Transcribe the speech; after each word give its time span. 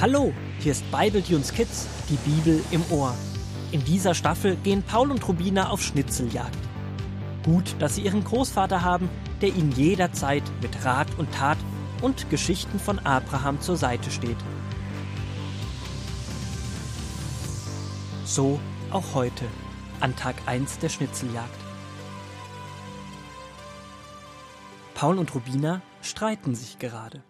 Hallo, 0.00 0.32
hier 0.60 0.72
ist 0.72 0.84
Bible 0.92 1.22
Tunes 1.24 1.52
Kids, 1.52 1.88
die 2.08 2.16
Bibel 2.30 2.62
im 2.70 2.84
Ohr. 2.90 3.14
In 3.72 3.84
dieser 3.84 4.14
Staffel 4.14 4.56
gehen 4.62 4.82
Paul 4.82 5.10
und 5.10 5.26
Rubina 5.26 5.70
auf 5.70 5.82
Schnitzeljagd. 5.82 6.56
Gut, 7.44 7.74
dass 7.80 7.96
sie 7.96 8.02
ihren 8.02 8.22
Großvater 8.22 8.82
haben, 8.82 9.10
der 9.40 9.48
ihnen 9.48 9.72
jederzeit 9.72 10.44
mit 10.62 10.84
Rat 10.84 11.08
und 11.18 11.32
Tat 11.32 11.58
und 12.00 12.30
Geschichten 12.30 12.78
von 12.78 12.98
Abraham 13.00 13.60
zur 13.60 13.76
Seite 13.76 14.10
steht. 14.10 14.36
So 18.24 18.60
auch 18.90 19.14
heute, 19.14 19.46
an 20.00 20.14
Tag 20.14 20.36
1 20.46 20.78
der 20.78 20.90
Schnitzeljagd. 20.90 21.67
Paul 24.98 25.20
und 25.20 25.32
Rubina 25.32 25.80
streiten 26.02 26.56
sich 26.56 26.80
gerade. 26.80 27.22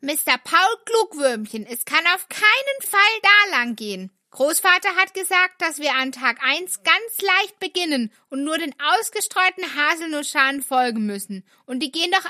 Mr. 0.00 0.38
Paul 0.42 0.74
Klugwürmchen, 0.86 1.66
es 1.66 1.84
kann 1.84 2.02
auf 2.14 2.30
keinen 2.30 2.80
Fall 2.80 3.00
da 3.22 3.58
lang 3.58 3.76
gehen. 3.76 4.10
Großvater 4.30 4.96
hat 4.96 5.12
gesagt, 5.12 5.60
dass 5.60 5.80
wir 5.80 5.92
an 5.92 6.12
Tag 6.12 6.42
1 6.42 6.82
ganz 6.82 7.20
leicht 7.20 7.60
beginnen 7.60 8.10
und 8.30 8.44
nur 8.44 8.56
den 8.56 8.74
ausgestreuten 8.98 9.64
Haselnussschalen 9.76 10.62
folgen 10.62 11.04
müssen. 11.04 11.44
Und 11.66 11.80
die 11.80 11.92
gehen 11.92 12.10
doch 12.10 12.24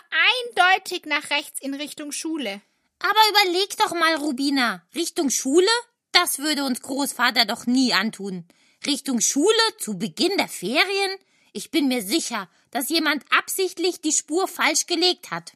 eindeutig 0.56 1.06
nach 1.06 1.30
rechts 1.30 1.61
in 1.61 1.74
Richtung 1.74 2.11
Schule. 2.11 2.61
Aber 2.98 3.20
überleg 3.30 3.77
doch 3.77 3.92
mal, 3.92 4.16
Rubina. 4.16 4.83
Richtung 4.92 5.30
Schule? 5.30 5.70
Das 6.11 6.41
würde 6.41 6.64
uns 6.64 6.83
Großvater 6.83 7.45
doch 7.45 7.66
nie 7.66 7.95
antun. 7.95 8.48
Richtung 8.84 9.20
Schule 9.20 9.77
zu 9.78 10.00
Beginn 10.00 10.36
der 10.36 10.48
Ferien? 10.48 11.16
Ich 11.52 11.70
bin 11.70 11.86
mir 11.86 12.02
sicher, 12.02 12.48
dass 12.73 12.89
jemand 12.89 13.25
absichtlich 13.31 14.01
die 14.01 14.12
Spur 14.12 14.49
falsch 14.49 14.87
gelegt 14.87 15.31
hat. 15.31 15.53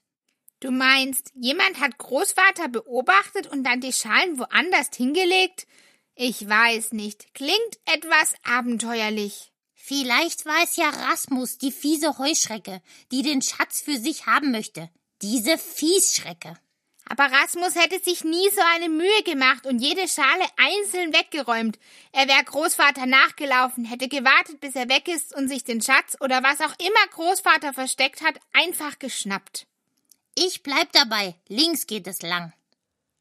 Du 0.60 0.70
meinst, 0.70 1.32
jemand 1.34 1.80
hat 1.80 1.98
Großvater 1.98 2.68
beobachtet 2.68 3.48
und 3.48 3.64
dann 3.64 3.80
die 3.80 3.92
Schalen 3.92 4.38
woanders 4.38 4.88
hingelegt? 4.94 5.66
Ich 6.14 6.48
weiß 6.48 6.92
nicht. 6.92 7.34
Klingt 7.34 7.78
etwas 7.84 8.34
abenteuerlich. 8.44 9.52
Vielleicht 9.74 10.46
war 10.46 10.62
es 10.64 10.76
ja 10.76 10.88
Rasmus, 10.88 11.58
die 11.58 11.72
fiese 11.72 12.18
Heuschrecke, 12.18 12.80
die 13.12 13.22
den 13.22 13.42
Schatz 13.42 13.82
für 13.82 13.98
sich 13.98 14.26
haben 14.26 14.50
möchte. 14.50 14.90
Diese 15.20 15.58
Fiesschrecke. 15.58 16.56
Aber 17.08 17.24
Rasmus 17.24 17.74
hätte 17.76 18.02
sich 18.02 18.24
nie 18.24 18.48
so 18.54 18.60
eine 18.74 18.88
Mühe 18.88 19.22
gemacht 19.24 19.66
und 19.66 19.78
jede 19.78 20.08
Schale 20.08 20.44
einzeln 20.56 21.12
weggeräumt. 21.12 21.78
Er 22.12 22.26
wäre 22.26 22.44
Großvater 22.44 23.06
nachgelaufen, 23.06 23.84
hätte 23.84 24.08
gewartet, 24.08 24.60
bis 24.60 24.74
er 24.74 24.88
weg 24.88 25.08
ist 25.08 25.34
und 25.34 25.48
sich 25.48 25.64
den 25.64 25.80
Schatz 25.80 26.16
oder 26.20 26.42
was 26.42 26.60
auch 26.60 26.74
immer 26.78 27.06
Großvater 27.12 27.72
versteckt 27.72 28.22
hat, 28.22 28.38
einfach 28.52 28.98
geschnappt. 28.98 29.66
Ich 30.34 30.62
bleib 30.62 30.92
dabei. 30.92 31.36
Links 31.48 31.86
geht 31.86 32.06
es 32.06 32.22
lang 32.22 32.52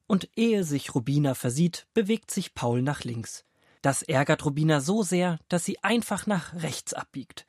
und 0.07 0.29
ehe 0.35 0.63
sich 0.63 0.93
Rubina 0.93 1.35
versieht, 1.35 1.87
bewegt 1.93 2.31
sich 2.31 2.53
Paul 2.53 2.81
nach 2.81 3.03
links. 3.03 3.43
Das 3.81 4.01
ärgert 4.01 4.45
Rubina 4.45 4.81
so 4.81 5.03
sehr, 5.03 5.39
dass 5.47 5.65
sie 5.65 5.83
einfach 5.83 6.25
nach 6.27 6.53
rechts 6.55 6.93
abbiegt. 6.93 7.45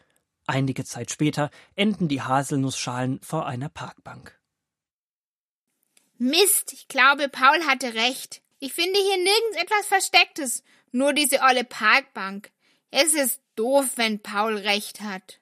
Einige 0.46 0.84
Zeit 0.84 1.10
später 1.10 1.50
enden 1.74 2.08
die 2.08 2.22
Haselnussschalen 2.22 3.20
vor 3.22 3.46
einer 3.46 3.68
Parkbank. 3.68 4.38
Mist, 6.18 6.72
ich 6.72 6.88
glaube, 6.88 7.28
Paul 7.28 7.66
hatte 7.66 7.94
recht. 7.94 8.42
Ich 8.58 8.72
finde 8.72 8.98
hier 8.98 9.16
nirgends 9.16 9.56
etwas 9.58 9.86
Verstecktes, 9.86 10.62
nur 10.92 11.12
diese 11.12 11.40
olle 11.40 11.64
Parkbank. 11.64 12.50
Es 12.90 13.14
ist 13.14 13.40
doof, 13.54 13.92
wenn 13.96 14.22
Paul 14.22 14.56
recht 14.56 15.00
hat. 15.00 15.40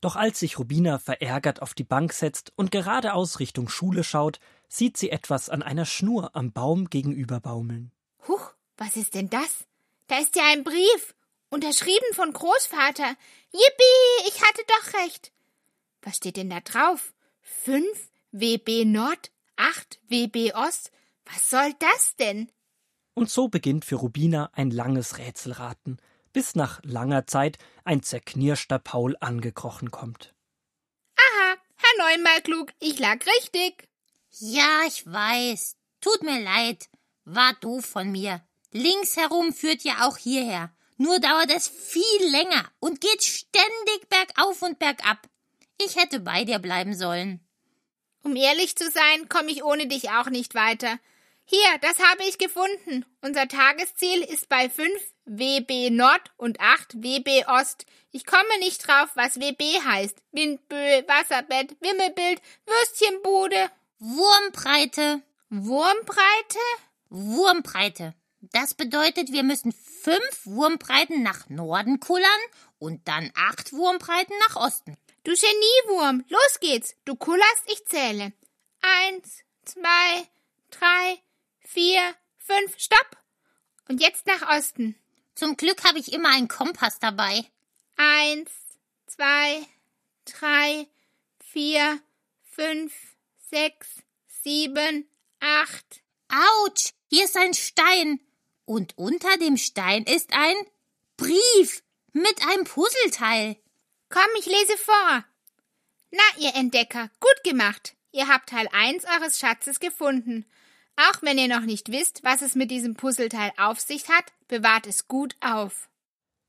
Doch 0.00 0.16
als 0.16 0.38
sich 0.40 0.58
Rubina 0.58 0.98
verärgert 0.98 1.62
auf 1.62 1.74
die 1.74 1.84
Bank 1.84 2.12
setzt 2.12 2.52
und 2.56 2.70
geradeaus 2.70 3.38
Richtung 3.38 3.68
Schule 3.68 4.04
schaut, 4.04 4.40
sieht 4.68 4.96
sie 4.96 5.10
etwas 5.10 5.48
an 5.48 5.62
einer 5.62 5.84
Schnur 5.84 6.34
am 6.34 6.52
Baum 6.52 6.88
gegenüber 6.88 7.40
baumeln. 7.40 7.92
Huch, 8.28 8.52
was 8.76 8.96
ist 8.96 9.14
denn 9.14 9.28
das? 9.28 9.66
Da 10.06 10.18
ist 10.18 10.36
ja 10.36 10.44
ein 10.52 10.64
Brief, 10.64 11.14
unterschrieben 11.50 12.14
von 12.14 12.32
Großvater. 12.32 13.14
Yippie, 13.52 14.28
ich 14.28 14.42
hatte 14.42 14.62
doch 14.66 15.00
recht. 15.04 15.32
Was 16.02 16.16
steht 16.16 16.36
denn 16.36 16.50
da 16.50 16.60
drauf? 16.60 17.12
Fünf 17.42 18.10
WB 18.32 18.84
Nord, 18.86 19.30
acht 19.60 20.00
WB 20.08 20.52
Ost. 20.54 20.90
Was 21.24 21.50
soll 21.50 21.72
das 21.78 22.16
denn? 22.16 22.50
Und 23.14 23.30
so 23.30 23.48
beginnt 23.48 23.84
für 23.84 23.96
Rubina 23.96 24.50
ein 24.54 24.70
langes 24.70 25.18
Rätselraten, 25.18 26.00
bis 26.32 26.54
nach 26.54 26.80
langer 26.84 27.26
Zeit 27.26 27.58
ein 27.84 28.02
zerknirschter 28.02 28.78
Paul 28.78 29.16
angekrochen 29.20 29.90
kommt. 29.90 30.34
Aha, 31.16 31.56
Herr 31.76 32.16
Neumalklug, 32.16 32.72
ich 32.78 32.98
lag 32.98 33.18
richtig. 33.26 33.88
Ja, 34.38 34.82
ich 34.86 35.06
weiß. 35.06 35.76
Tut 36.00 36.22
mir 36.22 36.40
leid. 36.40 36.88
War 37.24 37.52
doof 37.60 37.84
von 37.84 38.10
mir. 38.10 38.42
Links 38.72 39.16
herum 39.16 39.52
führt 39.52 39.82
ja 39.82 40.06
auch 40.08 40.16
hierher. 40.16 40.72
Nur 40.96 41.18
dauert 41.18 41.50
es 41.50 41.68
viel 41.68 42.30
länger 42.30 42.70
und 42.78 43.00
geht 43.00 43.22
ständig 43.22 44.08
bergauf 44.08 44.62
und 44.62 44.78
bergab. 44.78 45.28
Ich 45.82 45.96
hätte 45.96 46.20
bei 46.20 46.44
dir 46.44 46.58
bleiben 46.58 46.94
sollen. 46.94 47.40
Um 48.22 48.36
ehrlich 48.36 48.76
zu 48.76 48.90
sein, 48.90 49.28
komme 49.28 49.50
ich 49.50 49.64
ohne 49.64 49.86
dich 49.86 50.10
auch 50.10 50.26
nicht 50.26 50.54
weiter. 50.54 50.98
Hier, 51.44 51.78
das 51.80 51.98
habe 51.98 52.22
ich 52.28 52.38
gefunden. 52.38 53.04
Unser 53.22 53.48
Tagesziel 53.48 54.22
ist 54.22 54.48
bei 54.48 54.70
5 54.70 54.88
WB 55.24 55.90
Nord 55.90 56.30
und 56.36 56.60
8 56.60 57.02
WB 57.02 57.44
Ost. 57.46 57.86
Ich 58.12 58.26
komme 58.26 58.58
nicht 58.60 58.86
drauf, 58.86 59.10
was 59.14 59.40
WB 59.40 59.80
heißt. 59.84 60.16
Windböe, 60.32 61.04
Wasserbett, 61.08 61.76
Wimmelbild, 61.80 62.40
Würstchenbude 62.66 63.70
Wurmbreite. 64.02 65.22
Wurmbreite? 65.50 66.58
Wurmbreite. 67.10 68.14
Das 68.40 68.72
bedeutet, 68.72 69.30
wir 69.30 69.42
müssen 69.42 69.72
fünf 69.72 70.46
Wurmbreiten 70.46 71.22
nach 71.22 71.50
Norden 71.50 72.00
kullern 72.00 72.40
und 72.78 73.06
dann 73.06 73.30
acht 73.36 73.74
Wurmbreiten 73.74 74.34
nach 74.48 74.56
Osten. 74.56 74.96
Du 75.22 75.32
Geniewurm, 75.32 76.24
los 76.28 76.60
geht's. 76.60 76.96
Du 77.04 77.14
kullerst, 77.14 77.64
ich 77.66 77.84
zähle. 77.84 78.32
Eins, 78.80 79.40
zwei, 79.64 80.26
drei, 80.70 81.22
vier, 81.60 82.14
fünf, 82.38 82.78
stopp. 82.78 83.18
Und 83.88 84.00
jetzt 84.00 84.26
nach 84.26 84.56
Osten. 84.56 84.96
Zum 85.34 85.56
Glück 85.56 85.84
habe 85.84 85.98
ich 85.98 86.12
immer 86.12 86.30
einen 86.30 86.48
Kompass 86.48 86.98
dabei. 87.00 87.44
Eins, 87.96 88.50
zwei, 89.06 89.66
drei, 90.24 90.86
vier, 91.38 92.00
fünf, 92.42 92.94
sechs, 93.50 93.88
sieben, 94.42 95.06
acht. 95.40 96.02
Autsch, 96.28 96.92
hier 97.08 97.24
ist 97.24 97.36
ein 97.36 97.52
Stein. 97.52 98.20
Und 98.64 98.96
unter 98.96 99.36
dem 99.36 99.58
Stein 99.58 100.04
ist 100.04 100.32
ein 100.32 100.56
Brief 101.18 101.82
mit 102.12 102.42
einem 102.46 102.64
Puzzleteil. 102.64 103.56
Komm, 104.10 104.28
ich 104.40 104.46
lese 104.46 104.76
vor. 104.76 105.24
Na, 106.10 106.22
ihr 106.38 106.56
Entdecker, 106.56 107.10
gut 107.20 107.44
gemacht. 107.44 107.94
Ihr 108.10 108.26
habt 108.26 108.48
Teil 108.48 108.68
1 108.72 109.04
eures 109.04 109.38
Schatzes 109.38 109.78
gefunden. 109.78 110.44
Auch 110.96 111.22
wenn 111.22 111.38
ihr 111.38 111.46
noch 111.46 111.64
nicht 111.64 111.92
wisst, 111.92 112.24
was 112.24 112.42
es 112.42 112.56
mit 112.56 112.72
diesem 112.72 112.94
Puzzleteil 112.94 113.52
auf 113.56 113.78
sich 113.78 114.08
hat, 114.08 114.24
bewahrt 114.48 114.88
es 114.88 115.06
gut 115.06 115.36
auf. 115.40 115.88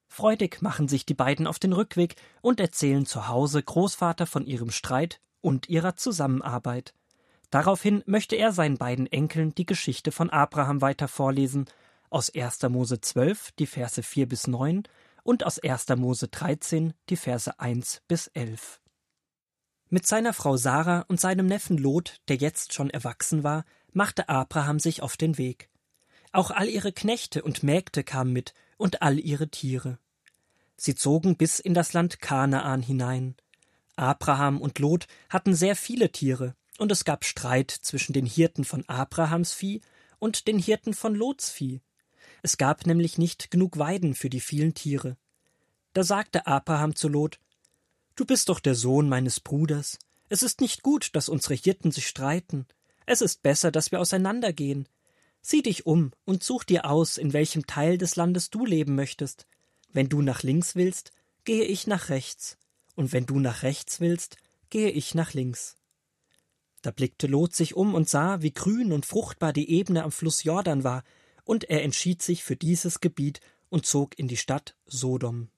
Freudig 0.08 0.64
machen 0.64 0.88
sich 0.88 1.06
die 1.06 1.14
beiden 1.14 1.46
auf 1.46 1.60
den 1.60 1.72
Rückweg 1.72 2.16
und 2.42 2.60
erzählen 2.60 3.06
zu 3.06 3.28
Hause 3.28 3.62
Großvater 3.62 4.26
von 4.26 4.48
ihrem 4.48 4.72
Streit 4.72 5.22
und 5.40 5.70
ihrer 5.70 5.96
Zusammenarbeit. 5.96 6.96
Daraufhin 7.52 8.02
möchte 8.08 8.36
er 8.36 8.54
seinen 8.54 8.78
beiden 8.80 9.06
Enkeln 9.06 9.54
die 9.54 9.68
Geschichte 9.68 10.12
von 10.12 10.32
Abraham 10.32 10.82
weiter 10.82 11.08
vorlesen, 11.08 11.66
aus 12.10 12.34
1. 12.34 12.64
Mose 12.64 13.00
12, 13.00 13.52
die 13.54 13.68
Verse 13.68 14.02
4 14.02 14.28
bis 14.28 14.48
9 14.48 14.84
und 15.24 15.46
aus 15.46 15.60
1. 15.60 15.90
Mose 15.98 16.28
13, 16.28 16.94
die 17.10 17.18
Verse 17.18 17.60
1 17.60 18.02
bis 18.08 18.28
11. 18.28 18.82
Mit 19.90 20.08
seiner 20.08 20.34
Frau 20.34 20.56
Sarah 20.58 21.06
und 21.08 21.20
seinem 21.20 21.48
Neffen 21.48 21.78
Lot, 21.78 22.22
der 22.28 22.38
jetzt 22.38 22.74
schon 22.74 22.90
erwachsen 22.90 23.44
war, 23.44 23.66
machte 23.92 24.30
Abraham 24.30 24.80
sich 24.80 25.02
auf 25.02 25.18
den 25.18 25.38
Weg. 25.38 25.70
Auch 26.32 26.52
all 26.52 26.70
ihre 26.70 26.94
Knechte 26.94 27.44
und 27.44 27.64
Mägde 27.64 28.04
kamen 28.04 28.32
mit 28.32 28.54
und 28.78 29.02
all 29.02 29.20
ihre 29.20 29.50
Tiere. 29.50 30.00
Sie 30.78 30.96
zogen 30.96 31.36
bis 31.36 31.60
in 31.60 31.74
das 31.74 31.94
Land 31.94 32.22
Kanaan 32.22 32.82
hinein. 32.82 33.36
Abraham 33.98 34.62
und 34.62 34.80
Lot 34.80 35.08
hatten 35.30 35.54
sehr 35.54 35.76
viele 35.76 36.12
Tiere, 36.12 36.56
und 36.78 36.92
es 36.92 37.06
gab 37.06 37.26
Streit 37.26 37.70
zwischen 37.70 38.14
den 38.14 38.26
Hirten 38.26 38.64
von 38.64 38.88
Abrahams 38.88 39.54
Vieh 39.54 39.82
und 40.20 40.48
den 40.48 40.58
Hirten 40.58 40.94
von 40.94 41.14
Lots 41.14 41.52
Vieh. 41.52 41.82
Es 42.42 42.58
gab 42.58 42.86
nämlich 42.86 43.18
nicht 43.18 43.52
genug 43.52 43.78
Weiden 43.78 44.16
für 44.16 44.30
die 44.30 44.40
vielen 44.40 44.74
Tiere. 44.74 45.18
Da 45.94 46.04
sagte 46.04 46.48
Abraham 46.48 46.96
zu 46.96 47.08
Lot 47.08 47.40
Du 48.16 48.26
bist 48.26 48.50
doch 48.50 48.60
der 48.60 48.76
Sohn 48.76 49.10
meines 49.10 49.40
Bruders. 49.40 49.98
Es 50.30 50.44
ist 50.44 50.62
nicht 50.62 50.84
gut, 50.84 51.16
dass 51.16 51.30
unsere 51.30 51.56
Hirten 51.56 51.92
sich 51.92 52.08
streiten. 52.08 52.66
Es 53.06 53.22
ist 53.22 53.42
besser, 53.42 53.72
dass 53.72 53.92
wir 53.92 54.00
auseinandergehen. 54.00 54.88
Sieh 55.42 55.62
dich 55.62 55.86
um 55.86 56.12
und 56.26 56.44
such 56.44 56.64
dir 56.64 56.86
aus, 56.86 57.18
in 57.18 57.34
welchem 57.34 57.66
Teil 57.66 57.98
des 57.98 58.16
Landes 58.16 58.50
du 58.50 58.66
leben 58.66 58.96
möchtest. 58.96 59.48
Wenn 59.92 60.08
du 60.08 60.22
nach 60.22 60.44
links 60.44 60.76
willst, 60.76 61.12
gehe 61.44 61.64
ich 61.64 61.88
nach 61.88 62.10
rechts, 62.10 62.58
und 62.96 63.12
wenn 63.12 63.26
du 63.26 63.40
nach 63.40 63.64
rechts 63.64 64.00
willst, 64.00 64.38
gehe 64.70 64.92
ich 64.92 65.16
nach 65.16 65.34
links. 65.34 65.76
Da 66.82 66.92
blickte 66.92 67.28
Lot 67.28 67.56
sich 67.56 67.76
um 67.76 67.94
und 67.94 68.10
sah, 68.10 68.42
wie 68.42 68.54
grün 68.54 68.92
und 68.92 69.06
fruchtbar 69.06 69.54
die 69.54 69.70
Ebene 69.70 70.04
am 70.04 70.12
Fluss 70.12 70.44
Jordan 70.44 70.84
war, 70.84 71.04
und 71.44 71.70
er 71.70 71.84
entschied 71.84 72.22
sich 72.22 72.44
für 72.44 72.56
dieses 72.56 73.00
Gebiet 73.00 73.40
und 73.70 73.86
zog 73.86 74.18
in 74.18 74.28
die 74.28 74.38
Stadt 74.38 74.76
Sodom. 74.86 75.50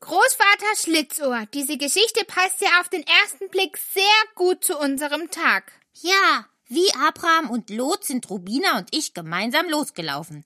Großvater 0.00 0.76
Schlitzohr, 0.76 1.46
diese 1.52 1.76
Geschichte 1.76 2.24
passt 2.24 2.60
ja 2.62 2.80
auf 2.80 2.88
den 2.88 3.04
ersten 3.04 3.50
Blick 3.50 3.76
sehr 3.76 4.04
gut 4.34 4.64
zu 4.64 4.78
unserem 4.78 5.30
Tag. 5.30 5.72
Ja, 6.00 6.46
wie 6.66 6.90
Abraham 6.94 7.50
und 7.50 7.68
Lot 7.68 8.04
sind 8.04 8.30
Rubina 8.30 8.78
und 8.78 8.88
ich 8.92 9.12
gemeinsam 9.12 9.68
losgelaufen. 9.68 10.44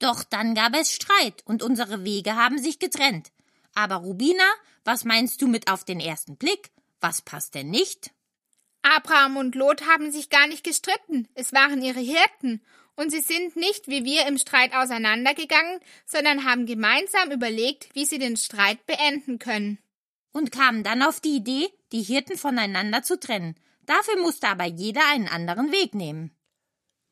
Doch 0.00 0.24
dann 0.24 0.54
gab 0.54 0.74
es 0.74 0.92
Streit 0.92 1.42
und 1.44 1.62
unsere 1.62 2.04
Wege 2.04 2.34
haben 2.34 2.58
sich 2.58 2.78
getrennt. 2.78 3.30
Aber 3.74 3.96
Rubina, 3.96 4.44
was 4.84 5.04
meinst 5.04 5.40
du 5.40 5.46
mit 5.46 5.70
auf 5.70 5.84
den 5.84 6.00
ersten 6.00 6.36
Blick? 6.36 6.70
Was 7.00 7.22
passt 7.22 7.54
denn 7.54 7.70
nicht? 7.70 8.10
Abraham 8.94 9.36
und 9.36 9.54
Lot 9.54 9.82
haben 9.86 10.12
sich 10.12 10.30
gar 10.30 10.46
nicht 10.46 10.62
gestritten. 10.62 11.28
Es 11.34 11.52
waren 11.52 11.82
ihre 11.82 12.00
Hirten. 12.00 12.62
Und 12.94 13.10
sie 13.10 13.20
sind 13.20 13.56
nicht 13.56 13.88
wie 13.88 14.04
wir 14.04 14.26
im 14.26 14.38
Streit 14.38 14.74
auseinandergegangen, 14.74 15.80
sondern 16.06 16.44
haben 16.44 16.66
gemeinsam 16.66 17.30
überlegt, 17.30 17.94
wie 17.94 18.06
sie 18.06 18.18
den 18.18 18.36
Streit 18.36 18.86
beenden 18.86 19.38
können. 19.38 19.78
Und 20.32 20.52
kamen 20.52 20.82
dann 20.82 21.02
auf 21.02 21.20
die 21.20 21.36
Idee, 21.36 21.68
die 21.92 22.02
Hirten 22.02 22.38
voneinander 22.38 23.02
zu 23.02 23.18
trennen. 23.18 23.56
Dafür 23.84 24.20
musste 24.20 24.48
aber 24.48 24.64
jeder 24.64 25.02
einen 25.12 25.28
anderen 25.28 25.72
Weg 25.72 25.94
nehmen. 25.94 26.30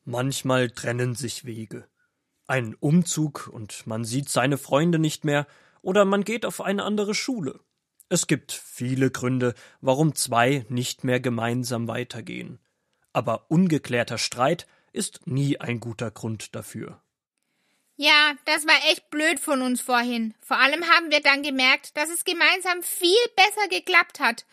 Manchmal 0.04 0.70
trennen 0.70 1.14
sich 1.14 1.44
Wege. 1.44 1.88
Ein 2.46 2.74
Umzug 2.78 3.48
und 3.52 3.86
man 3.86 4.04
sieht 4.04 4.28
seine 4.28 4.58
Freunde 4.58 4.98
nicht 4.98 5.24
mehr, 5.24 5.46
oder 5.82 6.04
man 6.04 6.24
geht 6.24 6.46
auf 6.46 6.60
eine 6.60 6.84
andere 6.84 7.14
Schule. 7.14 7.60
Es 8.14 8.28
gibt 8.28 8.52
viele 8.52 9.10
Gründe, 9.10 9.54
warum 9.80 10.14
zwei 10.14 10.64
nicht 10.68 11.02
mehr 11.02 11.18
gemeinsam 11.18 11.88
weitergehen. 11.88 12.60
Aber 13.12 13.50
ungeklärter 13.50 14.18
Streit 14.18 14.68
ist 14.92 15.26
nie 15.26 15.58
ein 15.58 15.80
guter 15.80 16.12
Grund 16.12 16.54
dafür. 16.54 17.02
Ja, 17.96 18.34
das 18.44 18.68
war 18.68 18.76
echt 18.92 19.10
blöd 19.10 19.40
von 19.40 19.62
uns 19.62 19.80
vorhin. 19.80 20.32
Vor 20.38 20.58
allem 20.60 20.84
haben 20.84 21.10
wir 21.10 21.22
dann 21.22 21.42
gemerkt, 21.42 21.96
dass 21.96 22.08
es 22.08 22.22
gemeinsam 22.22 22.84
viel 22.84 23.18
besser 23.34 23.66
geklappt 23.68 24.20
hat. 24.20 24.46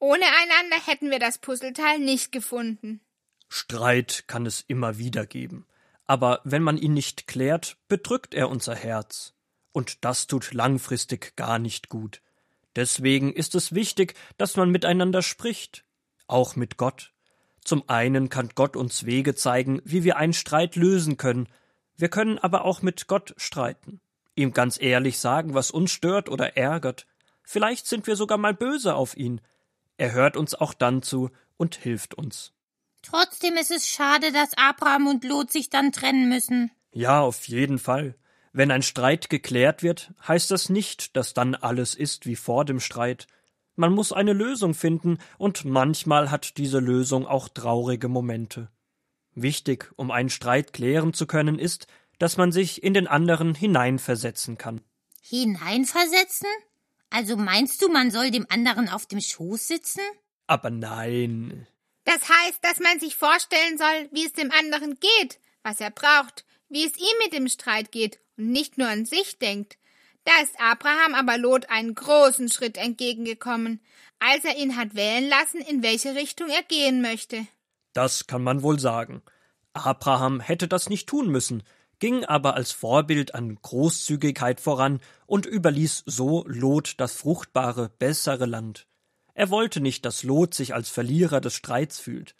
Ohne 0.00 0.24
einander 0.24 0.84
hätten 0.84 1.12
wir 1.12 1.20
das 1.20 1.38
Puzzleteil 1.38 2.00
nicht 2.00 2.32
gefunden. 2.32 3.00
Streit 3.48 4.24
kann 4.26 4.44
es 4.44 4.64
immer 4.66 4.98
wieder 4.98 5.24
geben. 5.24 5.68
Aber 6.04 6.40
wenn 6.42 6.64
man 6.64 6.78
ihn 6.78 6.94
nicht 6.94 7.28
klärt, 7.28 7.76
bedrückt 7.86 8.34
er 8.34 8.48
unser 8.48 8.74
Herz. 8.74 9.34
Und 9.70 10.04
das 10.04 10.26
tut 10.26 10.52
langfristig 10.52 11.36
gar 11.36 11.60
nicht 11.60 11.88
gut. 11.88 12.20
Deswegen 12.76 13.32
ist 13.32 13.54
es 13.54 13.74
wichtig, 13.74 14.14
dass 14.36 14.56
man 14.56 14.70
miteinander 14.70 15.22
spricht, 15.22 15.84
auch 16.26 16.56
mit 16.56 16.76
Gott. 16.76 17.12
Zum 17.64 17.88
einen 17.88 18.28
kann 18.28 18.50
Gott 18.54 18.76
uns 18.76 19.06
Wege 19.06 19.34
zeigen, 19.34 19.80
wie 19.84 20.04
wir 20.04 20.16
einen 20.16 20.32
Streit 20.32 20.76
lösen 20.76 21.16
können, 21.16 21.48
wir 21.96 22.08
können 22.08 22.38
aber 22.38 22.64
auch 22.64 22.82
mit 22.82 23.06
Gott 23.06 23.34
streiten, 23.36 24.00
ihm 24.34 24.52
ganz 24.52 24.80
ehrlich 24.80 25.18
sagen, 25.18 25.54
was 25.54 25.70
uns 25.70 25.92
stört 25.92 26.28
oder 26.28 26.56
ärgert. 26.56 27.06
Vielleicht 27.42 27.86
sind 27.86 28.06
wir 28.06 28.16
sogar 28.16 28.38
mal 28.38 28.54
böse 28.54 28.94
auf 28.94 29.16
ihn. 29.16 29.40
Er 29.96 30.12
hört 30.12 30.36
uns 30.36 30.54
auch 30.54 30.74
dann 30.74 31.02
zu 31.02 31.30
und 31.56 31.76
hilft 31.76 32.14
uns. 32.14 32.52
Trotzdem 33.02 33.54
ist 33.54 33.70
es 33.70 33.86
schade, 33.86 34.32
dass 34.32 34.56
Abraham 34.56 35.06
und 35.06 35.24
Lot 35.24 35.52
sich 35.52 35.70
dann 35.70 35.92
trennen 35.92 36.28
müssen. 36.28 36.72
Ja, 36.90 37.20
auf 37.20 37.46
jeden 37.46 37.78
Fall. 37.78 38.16
Wenn 38.56 38.70
ein 38.70 38.82
Streit 38.82 39.30
geklärt 39.30 39.82
wird, 39.82 40.12
heißt 40.28 40.52
das 40.52 40.68
nicht, 40.68 41.16
dass 41.16 41.34
dann 41.34 41.56
alles 41.56 41.96
ist 41.96 42.24
wie 42.24 42.36
vor 42.36 42.64
dem 42.64 42.78
Streit. 42.78 43.26
Man 43.74 43.92
muss 43.92 44.12
eine 44.12 44.32
Lösung 44.32 44.74
finden, 44.74 45.18
und 45.38 45.64
manchmal 45.64 46.30
hat 46.30 46.56
diese 46.56 46.78
Lösung 46.78 47.26
auch 47.26 47.48
traurige 47.48 48.06
Momente. 48.06 48.70
Wichtig, 49.34 49.90
um 49.96 50.12
einen 50.12 50.30
Streit 50.30 50.72
klären 50.72 51.12
zu 51.12 51.26
können, 51.26 51.58
ist, 51.58 51.88
dass 52.20 52.36
man 52.36 52.52
sich 52.52 52.84
in 52.84 52.94
den 52.94 53.08
anderen 53.08 53.56
hineinversetzen 53.56 54.56
kann. 54.56 54.80
Hineinversetzen? 55.20 56.48
Also 57.10 57.36
meinst 57.36 57.82
du, 57.82 57.88
man 57.88 58.12
soll 58.12 58.30
dem 58.30 58.46
anderen 58.50 58.88
auf 58.88 59.06
dem 59.06 59.20
Schoß 59.20 59.66
sitzen? 59.66 60.02
Aber 60.46 60.70
nein. 60.70 61.66
Das 62.04 62.28
heißt, 62.28 62.60
dass 62.62 62.78
man 62.78 63.00
sich 63.00 63.16
vorstellen 63.16 63.78
soll, 63.78 64.08
wie 64.12 64.26
es 64.26 64.32
dem 64.32 64.52
anderen 64.52 64.96
geht, 65.00 65.40
was 65.64 65.80
er 65.80 65.90
braucht, 65.90 66.44
wie 66.68 66.86
es 66.86 66.96
ihm 66.96 67.18
mit 67.24 67.32
dem 67.32 67.48
Streit 67.48 67.90
geht 67.90 68.20
und 68.36 68.50
nicht 68.50 68.78
nur 68.78 68.88
an 68.88 69.04
sich 69.06 69.38
denkt. 69.38 69.78
Da 70.24 70.32
ist 70.42 70.58
Abraham 70.58 71.14
aber 71.14 71.38
Lot 71.38 71.68
einen 71.68 71.94
großen 71.94 72.48
Schritt 72.48 72.78
entgegengekommen, 72.78 73.80
als 74.18 74.44
er 74.44 74.56
ihn 74.56 74.76
hat 74.76 74.94
wählen 74.94 75.28
lassen, 75.28 75.60
in 75.60 75.82
welche 75.82 76.14
Richtung 76.14 76.48
er 76.48 76.62
gehen 76.62 77.02
möchte. 77.02 77.46
Das 77.92 78.26
kann 78.26 78.42
man 78.42 78.62
wohl 78.62 78.80
sagen. 78.80 79.22
Abraham 79.74 80.40
hätte 80.40 80.68
das 80.68 80.88
nicht 80.88 81.08
tun 81.08 81.28
müssen, 81.28 81.62
ging 81.98 82.24
aber 82.24 82.54
als 82.54 82.72
Vorbild 82.72 83.34
an 83.34 83.56
Großzügigkeit 83.60 84.60
voran 84.60 85.00
und 85.26 85.46
überließ 85.46 86.04
so 86.06 86.44
Lot 86.46 86.94
das 86.98 87.12
fruchtbare, 87.16 87.90
bessere 87.98 88.46
Land. 88.46 88.86
Er 89.34 89.50
wollte 89.50 89.80
nicht, 89.80 90.04
dass 90.04 90.22
Lot 90.22 90.54
sich 90.54 90.74
als 90.74 90.88
Verlierer 90.88 91.40
des 91.40 91.54
Streits 91.54 91.98
fühlt. 91.98 92.36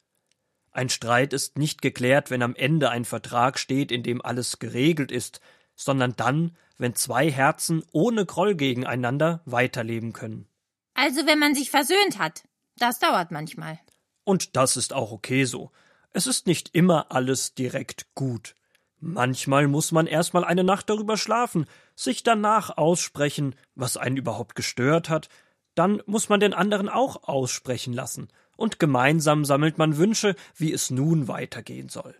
Ein 0.71 0.89
Streit 0.89 1.33
ist 1.33 1.59
nicht 1.59 1.83
geklärt, 1.83 2.31
wenn 2.31 2.43
am 2.43 2.57
Ende 2.57 2.91
ein 2.91 3.05
Vertrag 3.05 3.59
steht, 3.59 3.93
in 3.93 4.03
dem 4.03 4.23
alles 4.23 4.59
geregelt 4.59 5.13
ist, 5.13 5.41
sondern 5.75 6.15
dann, 6.17 6.57
wenn 6.79 6.95
zwei 6.95 7.31
Herzen 7.31 7.85
ohne 7.93 8.27
Groll 8.27 8.55
gegeneinander 8.55 9.43
weiterleben 9.45 10.13
können. 10.13 10.47
Also 10.95 11.27
wenn 11.27 11.39
man 11.39 11.55
sich 11.55 11.71
versöhnt 11.71 12.19
hat. 12.19 12.45
Das 12.79 12.99
dauert 12.99 13.31
manchmal. 13.31 13.79
Und 14.25 14.57
das 14.57 14.77
ist 14.77 14.93
auch 14.93 15.13
okay 15.13 15.45
so. 15.45 15.71
Es 16.13 16.27
ist 16.27 16.47
nicht 16.47 16.75
immer 16.75 17.13
alles 17.13 17.55
direkt 17.55 18.15
gut. 18.15 18.55
Manchmal 19.01 19.69
muss 19.69 19.93
man 19.93 20.07
erstmal 20.07 20.45
eine 20.45 20.65
Nacht 20.65 20.89
darüber 20.89 21.17
schlafen, 21.17 21.67
sich 21.95 22.23
danach 22.23 22.77
aussprechen, 22.77 23.55
was 23.75 23.97
einen 23.97 24.17
überhaupt 24.17 24.55
gestört 24.55 25.09
hat, 25.09 25.29
dann 25.75 26.03
muss 26.07 26.29
man 26.29 26.41
den 26.41 26.55
anderen 26.55 26.89
auch 26.89 27.25
aussprechen 27.25 27.93
lassen, 27.93 28.29
und 28.57 28.79
gemeinsam 28.79 29.45
sammelt 29.45 29.77
man 29.77 29.97
Wünsche, 29.97 30.37
wie 30.57 30.73
es 30.73 30.91
nun 30.91 31.29
weitergehen 31.29 31.89
soll. 31.89 32.15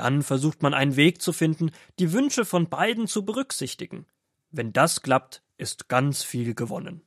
Dann 0.00 0.22
versucht 0.22 0.62
man 0.62 0.72
einen 0.72 0.96
Weg 0.96 1.20
zu 1.20 1.30
finden, 1.30 1.72
die 1.98 2.14
Wünsche 2.14 2.46
von 2.46 2.70
beiden 2.70 3.06
zu 3.06 3.22
berücksichtigen. 3.22 4.06
Wenn 4.50 4.72
das 4.72 5.02
klappt, 5.02 5.42
ist 5.58 5.90
ganz 5.90 6.22
viel 6.22 6.54
gewonnen. 6.54 7.02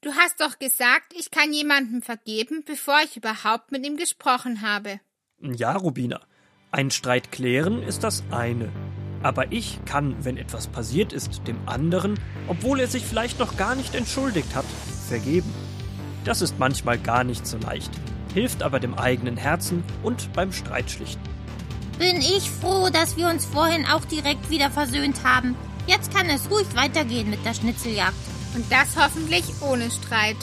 Du 0.00 0.10
hast 0.12 0.40
doch 0.40 0.58
gesagt, 0.58 1.14
ich 1.16 1.30
kann 1.30 1.52
jemandem 1.52 2.02
vergeben, 2.02 2.64
bevor 2.66 2.98
ich 3.04 3.16
überhaupt 3.16 3.70
mit 3.70 3.86
ihm 3.86 3.96
gesprochen 3.96 4.60
habe. 4.60 4.98
Ja, 5.40 5.76
Rubina. 5.76 6.20
Ein 6.72 6.90
Streit 6.90 7.30
klären 7.30 7.80
ist 7.80 8.02
das 8.02 8.24
eine. 8.32 8.72
Aber 9.22 9.52
ich 9.52 9.78
kann, 9.84 10.24
wenn 10.24 10.36
etwas 10.36 10.66
passiert 10.66 11.12
ist, 11.12 11.46
dem 11.46 11.68
anderen, 11.68 12.18
obwohl 12.48 12.80
er 12.80 12.88
sich 12.88 13.04
vielleicht 13.04 13.38
noch 13.38 13.56
gar 13.56 13.76
nicht 13.76 13.94
entschuldigt 13.94 14.52
hat, 14.56 14.66
vergeben. 15.06 15.54
Das 16.24 16.42
ist 16.42 16.58
manchmal 16.58 16.98
gar 16.98 17.22
nicht 17.22 17.46
so 17.46 17.56
leicht, 17.58 17.92
hilft 18.34 18.64
aber 18.64 18.80
dem 18.80 18.94
eigenen 18.94 19.36
Herzen 19.36 19.84
und 20.02 20.32
beim 20.32 20.52
Streitschlichten. 20.52 21.22
Bin 21.98 22.18
ich 22.20 22.50
froh, 22.50 22.90
dass 22.90 23.16
wir 23.16 23.28
uns 23.28 23.46
vorhin 23.46 23.86
auch 23.86 24.04
direkt 24.04 24.50
wieder 24.50 24.70
versöhnt 24.70 25.24
haben. 25.24 25.56
Jetzt 25.86 26.14
kann 26.14 26.28
es 26.28 26.50
ruhig 26.50 26.66
weitergehen 26.74 27.30
mit 27.30 27.44
der 27.44 27.54
Schnitzeljagd. 27.54 28.14
Und 28.54 28.70
das 28.70 28.96
hoffentlich 29.02 29.44
ohne 29.62 29.90
Streit. 29.90 30.36